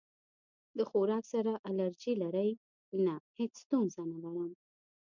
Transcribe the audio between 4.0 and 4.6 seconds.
نه لرم